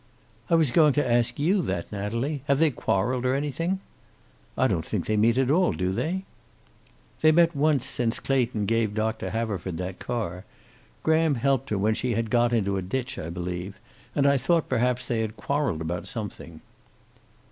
"I 0.49 0.55
was 0.55 0.71
going 0.71 0.93
to 0.93 1.07
ask 1.11 1.37
you 1.37 1.61
that, 1.61 1.91
Natalie. 1.91 2.41
Have 2.47 2.57
they 2.57 2.71
quarreled, 2.71 3.23
or 3.23 3.35
anything?" 3.35 3.79
"I 4.57 4.65
don't 4.65 4.83
think 4.83 5.05
they 5.05 5.15
meet 5.15 5.37
at 5.37 5.51
all, 5.51 5.73
do 5.73 5.91
they?" 5.91 6.23
"They 7.21 7.31
met 7.31 7.55
once 7.55 7.85
since 7.85 8.19
Clayton 8.19 8.65
gave 8.65 8.95
Doctor 8.95 9.29
Haverford 9.29 9.77
the 9.77 9.93
car. 9.93 10.43
Graham 11.03 11.35
helped 11.35 11.69
her 11.69 11.77
when 11.77 11.93
she 11.93 12.15
had 12.15 12.31
got 12.31 12.51
into 12.51 12.77
a 12.77 12.81
ditch, 12.81 13.19
I 13.19 13.29
believe. 13.29 13.79
And 14.15 14.25
I 14.25 14.37
thought 14.37 14.69
perhaps 14.69 15.05
they 15.05 15.21
had 15.21 15.37
quarreled 15.37 15.81
about 15.81 16.07
something." 16.07 16.61